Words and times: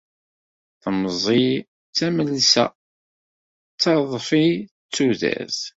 Temẓi 0.81 1.45
d 1.61 1.63
tamelsa, 1.97 2.65
d 3.75 3.77
taḍfi 3.81 4.45
d 4.61 4.67
tudert. 4.93 5.59